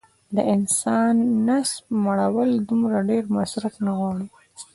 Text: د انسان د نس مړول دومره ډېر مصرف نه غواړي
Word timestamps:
د 0.35 0.37
انسان 0.53 1.13
د 1.23 1.25
نس 1.47 1.69
مړول 2.03 2.51
دومره 2.69 2.97
ډېر 3.09 3.23
مصرف 3.37 3.73
نه 3.85 3.91
غواړي 3.97 4.27